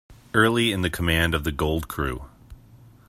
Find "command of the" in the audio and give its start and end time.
0.89-1.51